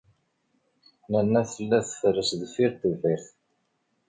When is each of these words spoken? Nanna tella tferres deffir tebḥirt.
Nanna 1.11 1.41
tella 1.51 1.79
tferres 1.87 2.31
deffir 2.41 2.71
tebḥirt. 2.81 3.25